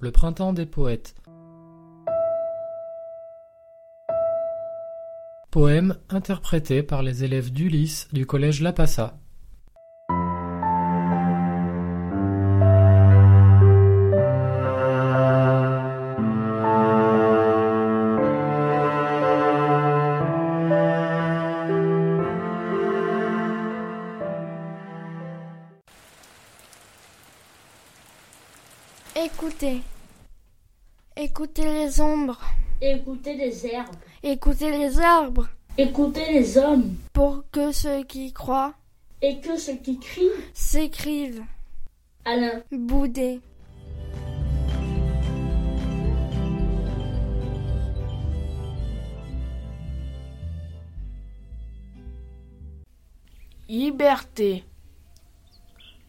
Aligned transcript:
le 0.00 0.12
printemps 0.12 0.52
des 0.52 0.66
poètes. 0.66 1.14
Poème 5.50 5.96
interprété 6.08 6.82
par 6.82 7.02
les 7.02 7.24
élèves 7.24 7.50
d'Ulysse 7.50 8.08
du 8.12 8.26
collège 8.26 8.60
La 8.60 8.72
Écoutez. 29.24 29.80
Écoutez 31.16 31.64
les 31.64 32.00
ombres. 32.00 32.40
Écoutez 32.80 33.34
les 33.34 33.66
herbes. 33.66 33.96
Écoutez 34.22 34.70
les 34.70 35.00
arbres. 35.00 35.48
Écoutez 35.76 36.32
les 36.32 36.56
hommes. 36.56 36.94
Pour 37.12 37.44
que 37.50 37.72
ceux 37.72 38.04
qui 38.04 38.32
croient 38.32 38.74
Et 39.20 39.40
que 39.40 39.56
ceux 39.56 39.76
qui 39.76 39.98
crient. 39.98 40.30
s'écrivent. 40.54 41.42
Alain. 42.24 42.62
Boudet. 42.70 43.40
Liberté. 53.68 54.64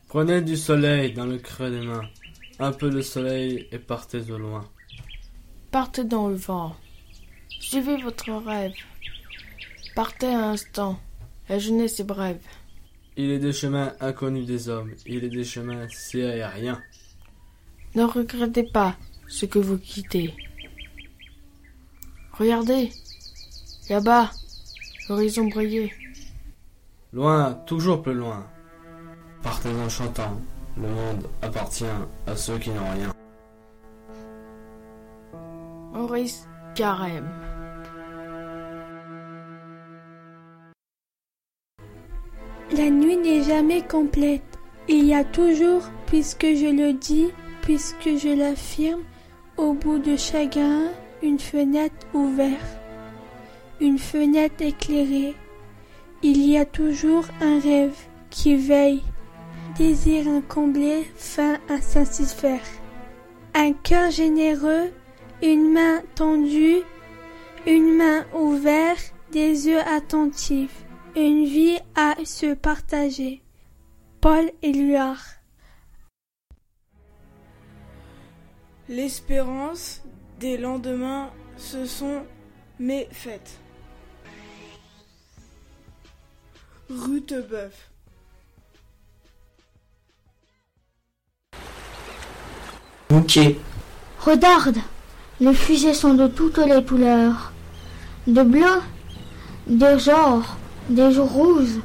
Prenez 0.08 0.42
du 0.42 0.56
soleil 0.58 1.14
dans 1.14 1.26
le 1.26 1.38
creux 1.38 1.70
des 1.70 1.86
mains, 1.86 2.08
un 2.60 2.72
peu 2.72 2.90
de 2.90 3.02
soleil 3.02 3.68
et 3.72 3.80
partez 3.80 4.30
au 4.32 4.38
loin. 4.38 4.70
Partez 5.72 6.04
dans 6.04 6.28
le 6.28 6.36
vent. 6.36 6.76
Suivez 7.60 8.02
votre 8.02 8.32
rêve. 8.32 8.74
Partez 9.96 10.28
un 10.28 10.52
instant. 10.52 11.00
La 11.48 11.58
jeunesse 11.58 12.00
est 12.00 12.04
brève. 12.04 12.42
Il 13.18 13.32
est 13.32 13.40
des 13.40 13.54
chemins 13.54 13.94
inconnus 14.00 14.46
des 14.46 14.70
hommes, 14.70 14.94
il 15.06 15.24
est 15.24 15.30
des 15.30 15.44
chemins 15.44 15.88
si 15.90 16.22
aériens. 16.22 16.82
Ne 17.96 18.04
regrettez 18.04 18.64
pas 18.64 18.96
ce 19.28 19.46
que 19.46 19.60
vous 19.60 19.78
quittez. 19.78 20.34
Regardez, 22.34 22.92
là-bas, 23.90 24.32
l'horizon 25.10 25.48
brillait. 25.48 25.92
Loin, 27.12 27.56
toujours 27.66 28.02
plus 28.02 28.14
loin. 28.14 28.48
Partez 29.42 29.70
en 29.70 29.90
chantant, 29.90 30.40
le 30.82 30.88
monde 30.88 31.28
appartient 31.42 31.86
à 32.28 32.36
ceux 32.36 32.58
qui 32.58 32.70
n'ont 32.70 32.90
rien. 32.92 33.14
Maurice 35.94 36.48
Carême. 36.76 37.30
La 42.72 42.90
nuit 42.90 43.18
n'est 43.18 43.44
jamais 43.44 43.82
complète. 43.82 44.44
Il 44.88 45.06
y 45.06 45.14
a 45.14 45.24
toujours, 45.24 45.84
puisque 46.06 46.46
je 46.46 46.72
le 46.72 46.94
dis, 46.94 47.30
puisque 47.62 48.18
je 48.18 48.38
l'affirme, 48.38 49.02
au 49.58 49.74
bout 49.74 50.00
de 50.00 50.16
chacun, 50.16 50.84
une 51.22 51.40
fenêtre 51.40 52.08
ouverte, 52.14 52.80
une 53.82 54.00
fenêtre 54.00 54.62
éclairée. 54.62 55.36
Il 56.22 56.42
y 56.50 56.58
a 56.58 56.66
toujours 56.66 57.26
un 57.42 57.60
rêve 57.60 57.98
qui 58.30 58.56
veille, 58.56 59.04
désir 59.80 60.28
incomblé, 60.28 61.06
fin 61.16 61.58
à 61.70 61.80
satisfaire. 61.80 62.66
Un 63.54 63.72
cœur 63.72 64.12
généreux, 64.12 64.92
une 65.42 65.72
main 65.72 66.02
tendue, 66.16 66.82
une 67.66 67.96
main 67.96 68.26
ouverte, 68.34 69.14
des 69.32 69.70
yeux 69.70 69.80
attentifs, 69.80 70.84
une 71.16 71.46
vie 71.46 71.80
à 71.96 72.16
se 72.26 72.54
partager. 72.56 73.42
Paul 74.20 74.52
Éluard. 74.62 75.24
L'espérance 78.90 80.02
des 80.42 80.58
lendemains 80.58 81.32
se 81.56 81.86
sont 81.86 82.24
méfaites. 82.80 83.58
Rutebeuf. 86.90 87.89
Bouquet. 93.10 93.58
Regarde, 94.20 94.78
les 95.40 95.56
fusées 95.56 95.96
sont 95.96 96.14
de 96.14 96.28
toutes 96.28 96.60
les 96.60 96.84
couleurs. 96.86 97.52
De 98.28 98.44
bleu, 98.44 98.82
de 99.66 99.98
genre, 99.98 100.58
des 100.90 101.18
rouges. 101.18 101.80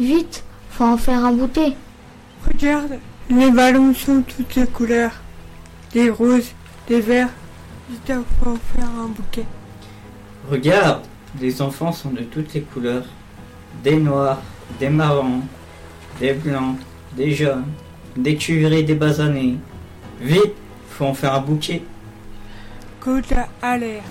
Vite, 0.00 0.42
faut 0.70 0.84
en 0.84 0.96
faire 0.96 1.22
un 1.22 1.32
bouquet. 1.32 1.76
Regarde, 2.46 2.98
les 3.28 3.50
ballons 3.50 3.92
sont 3.92 4.22
toutes 4.22 4.54
les 4.54 4.66
couleurs. 4.66 5.12
Des 5.92 6.08
roses, 6.08 6.52
des 6.88 7.00
verts. 7.00 7.28
Vite, 7.90 8.14
faut 8.40 8.52
en 8.52 8.56
faire 8.56 8.88
un 8.98 9.08
bouquet. 9.08 9.44
Regarde, 10.50 11.02
les 11.42 11.60
enfants 11.60 11.92
sont 11.92 12.10
de 12.10 12.22
toutes 12.22 12.54
les 12.54 12.62
couleurs. 12.62 13.04
Des 13.82 13.96
noirs, 13.96 14.40
des 14.80 14.88
marrons, 14.88 15.42
des 16.18 16.32
blancs, 16.32 16.78
des 17.14 17.34
jaunes, 17.34 17.66
des 18.16 18.36
cuivrés, 18.36 18.82
des 18.82 18.94
basanés. 18.94 19.58
Vite, 20.20 20.54
faut 20.88 21.06
en 21.06 21.14
faire 21.14 21.34
un 21.34 21.40
bouquet. 21.40 21.82
Côte 23.00 23.32
à 23.60 23.76
l'air. 23.76 24.02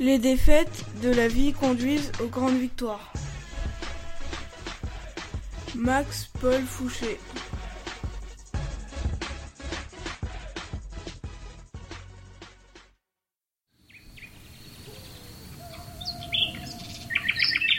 Les 0.00 0.18
défaites 0.18 0.84
de 1.02 1.10
la 1.10 1.26
vie 1.26 1.52
conduisent 1.52 2.12
aux 2.22 2.28
grandes 2.28 2.56
victoires. 2.56 3.12
Max 5.74 6.30
Paul 6.40 6.62
Fouché. 6.62 7.18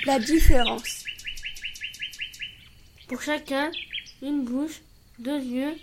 La 0.09 0.17
différence. 0.17 1.03
Pour 3.07 3.21
chacun, 3.21 3.69
une 4.23 4.43
bouche, 4.43 4.81
deux 5.19 5.39
yeux, 5.39 5.75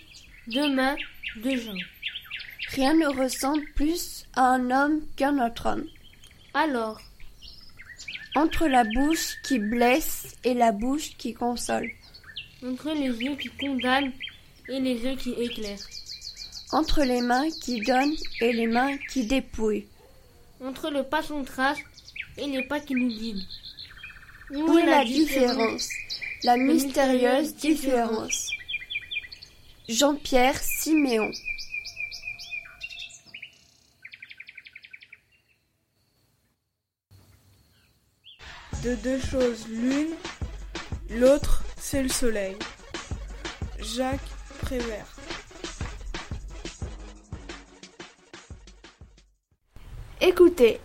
deux 0.48 0.74
mains, 0.74 0.96
deux 1.36 1.56
jambes. 1.56 1.86
Rien 2.70 2.94
ne 2.94 3.06
ressemble 3.06 3.62
plus 3.76 4.24
à 4.34 4.42
un 4.54 4.68
homme 4.72 5.00
qu'un 5.14 5.38
autre 5.46 5.66
homme. 5.66 5.86
Alors, 6.54 7.00
Entre 8.34 8.66
la 8.66 8.82
bouche 8.82 9.36
qui 9.44 9.60
blesse 9.60 10.34
et 10.42 10.54
la 10.54 10.72
bouche 10.72 11.16
qui 11.16 11.32
console. 11.32 11.88
entre 12.64 12.90
les 12.94 13.12
yeux 13.24 13.36
qui 13.36 13.48
condamnent 13.60 14.12
et 14.68 14.80
les 14.80 14.96
yeux 15.04 15.14
qui 15.14 15.34
éclairent. 15.34 15.86
Entre 16.72 17.04
les 17.04 17.20
mains 17.20 17.48
qui 17.62 17.80
donnent 17.82 18.16
et 18.40 18.52
les 18.52 18.66
mains 18.66 18.96
qui 19.12 19.24
dépouillent. 19.28 19.86
Entre 20.60 20.90
le 20.90 21.04
pas 21.04 21.22
son 21.22 21.44
trace 21.44 21.78
et 22.38 22.46
les 22.48 22.64
pas 22.64 22.80
qui 22.80 22.94
nous 22.96 23.08
guident. 23.20 23.46
Où 24.50 24.78
est 24.78 24.86
la 24.86 25.04
différence 25.04 25.88
La 26.44 26.56
mystérieuse 26.56 27.54
différence. 27.56 28.50
Jean-Pierre 29.88 30.58
Siméon. 30.58 31.30
De 38.84 38.94
deux 38.96 39.18
choses 39.18 39.66
l'une, 39.68 40.14
l'autre 41.10 41.64
c'est 41.76 42.02
le 42.02 42.08
soleil. 42.08 42.56
Jacques 43.80 44.20
Prévert. 44.60 45.06
Écoutez, 50.20 50.80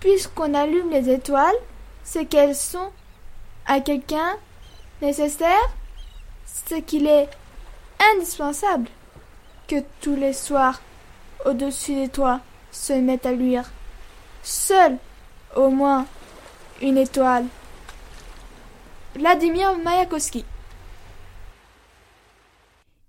puisqu'on 0.00 0.54
allume 0.54 0.90
les 0.90 1.10
étoiles, 1.10 1.54
c'est 2.04 2.26
qu'elles 2.26 2.56
sont 2.56 2.90
à 3.66 3.80
quelqu'un 3.80 4.36
nécessaires, 5.00 5.74
c'est 6.44 6.82
qu'il 6.82 7.06
est 7.06 7.28
indispensable 8.14 8.88
que 9.68 9.76
tous 10.00 10.16
les 10.16 10.32
soirs, 10.32 10.80
au-dessus 11.44 11.94
des 11.94 12.08
toits, 12.08 12.40
se 12.70 12.92
mette 12.92 13.26
à 13.26 13.32
luire. 13.32 13.70
Seule, 14.42 14.98
au 15.56 15.68
moins, 15.68 16.06
une 16.80 16.98
étoile. 16.98 17.46
Vladimir 19.14 19.76
Mayakovsky. 19.78 20.44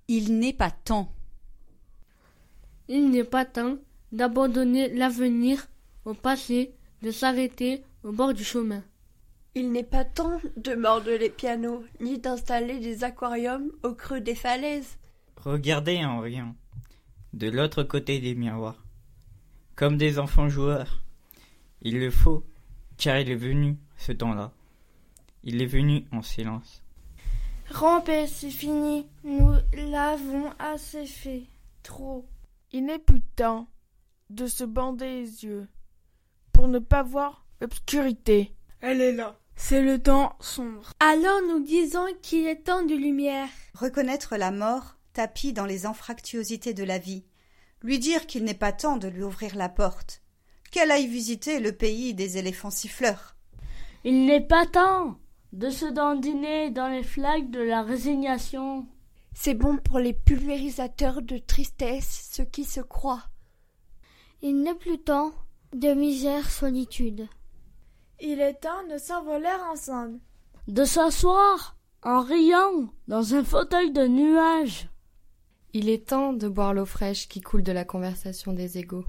Il 0.07 0.37
n'est 0.37 0.53
pas 0.53 0.71
temps. 0.71 1.09
Il 2.87 3.09
n'est 3.09 3.23
pas 3.23 3.45
temps 3.45 3.77
d'abandonner 4.11 4.89
l'avenir 4.89 5.65
au 6.05 6.13
passé, 6.13 6.73
de 7.01 7.11
s'arrêter 7.11 7.83
au 8.03 8.11
bord 8.11 8.33
du 8.33 8.43
chemin. 8.43 8.83
Il 9.55 9.71
n'est 9.71 9.83
pas 9.83 10.03
temps 10.03 10.41
de 10.57 10.73
mordre 10.73 11.11
les 11.11 11.29
pianos, 11.29 11.83
ni 11.99 12.19
d'installer 12.19 12.79
des 12.79 13.03
aquariums 13.03 13.71
au 13.83 13.93
creux 13.93 14.21
des 14.21 14.35
falaises. 14.35 14.97
Regardez 15.37 16.03
en 16.03 16.19
riant, 16.19 16.55
de 17.33 17.49
l'autre 17.49 17.83
côté 17.83 18.19
des 18.19 18.35
miroirs, 18.35 18.83
comme 19.75 19.97
des 19.97 20.19
enfants 20.19 20.49
joueurs. 20.49 21.03
Il 21.81 21.99
le 21.99 22.09
faut, 22.09 22.43
car 22.97 23.19
il 23.19 23.29
est 23.29 23.35
venu, 23.35 23.77
ce 23.97 24.11
temps-là. 24.11 24.51
Il 25.43 25.61
est 25.61 25.67
venu 25.67 26.05
en 26.11 26.21
silence. 26.21 26.83
Rampez, 27.69 28.27
c'est 28.27 28.49
fini. 28.49 29.05
Nous 29.23 29.53
l'avons 29.73 30.51
assez 30.59 31.05
fait. 31.05 31.43
Trop. 31.81 32.25
Il 32.71 32.85
n'est 32.85 32.99
plus 32.99 33.21
temps 33.21 33.67
de 34.29 34.47
se 34.47 34.63
bander 34.63 35.05
les 35.05 35.43
yeux 35.43 35.67
pour 36.53 36.67
ne 36.67 36.79
pas 36.79 37.03
voir 37.03 37.42
l'obscurité. 37.63 38.53
Elle 38.81 38.99
est 38.99 39.13
là. 39.13 39.39
C'est 39.55 39.81
le 39.81 39.97
temps 39.97 40.35
sombre. 40.41 40.91
Alors 40.99 41.39
nous 41.47 41.63
disons 41.63 42.05
qu'il 42.21 42.45
est 42.45 42.65
temps 42.65 42.83
de 42.83 42.93
lumière. 42.93 43.47
Reconnaître 43.73 44.35
la 44.35 44.51
mort, 44.51 44.97
tapis 45.13 45.53
dans 45.53 45.65
les 45.65 45.85
anfractuosités 45.85 46.73
de 46.73 46.83
la 46.83 46.97
vie. 46.97 47.23
Lui 47.81 47.99
dire 47.99 48.27
qu'il 48.27 48.43
n'est 48.43 48.53
pas 48.53 48.73
temps 48.73 48.97
de 48.97 49.07
lui 49.07 49.23
ouvrir 49.23 49.55
la 49.55 49.69
porte. 49.69 50.21
Qu'elle 50.71 50.91
aille 50.91 51.07
visiter 51.07 51.61
le 51.61 51.71
pays 51.71 52.13
des 52.13 52.37
éléphants 52.37 52.69
siffleurs. 52.69 53.37
Il 54.03 54.25
n'est 54.25 54.45
pas 54.45 54.65
temps 54.65 55.17
de 55.53 55.69
se 55.69 55.85
dandiner 55.85 56.69
dans 56.69 56.89
les 56.89 57.03
flaques 57.03 57.49
de 57.49 57.61
la 57.61 57.81
résignation. 57.81 58.85
C'est 59.33 59.53
bon 59.53 59.77
pour 59.77 59.99
les 59.99 60.13
pulvérisateurs 60.13 61.21
de 61.21 61.37
tristesse, 61.37 62.27
ceux 62.33 62.45
qui 62.45 62.65
se 62.65 62.81
croient. 62.81 63.29
Il 64.41 64.63
n'est 64.63 64.75
plus 64.75 64.99
temps 64.99 65.31
de 65.73 65.93
misère 65.93 66.49
solitude. 66.49 67.29
Il 68.25 68.39
est 68.39 68.53
temps 68.53 68.87
de 68.89 68.97
s'envoler 68.97 69.51
ensemble. 69.69 70.17
De 70.69 70.85
s'asseoir 70.85 71.75
en 72.03 72.21
riant 72.21 72.87
dans 73.09 73.35
un 73.35 73.43
fauteuil 73.43 73.91
de 73.91 74.07
nuages. 74.07 74.87
Il 75.73 75.89
est 75.89 76.07
temps 76.07 76.31
de 76.31 76.47
boire 76.47 76.73
l'eau 76.73 76.85
fraîche 76.85 77.27
qui 77.27 77.41
coule 77.41 77.63
de 77.63 77.73
la 77.73 77.83
conversation 77.83 78.53
des 78.53 78.77
égaux. 78.77 79.03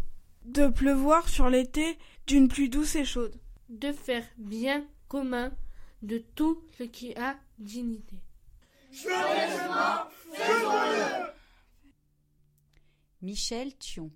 De 0.46 0.66
pleuvoir 0.66 1.28
sur 1.28 1.48
l'été 1.48 1.96
d'une 2.26 2.48
pluie 2.48 2.68
douce 2.68 2.96
et 2.96 3.04
chaude. 3.04 3.38
De 3.68 3.92
faire 3.92 4.24
bien 4.36 4.84
commun 5.06 5.52
de 6.02 6.18
tout 6.34 6.60
ce 6.76 6.82
qui 6.82 7.14
a 7.14 7.36
dignité. 7.60 8.16
Michel 13.22 13.76
Thion 13.76 14.10